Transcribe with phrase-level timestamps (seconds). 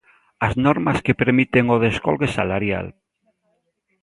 [0.47, 2.87] As normas que permiten o descolgue salarial.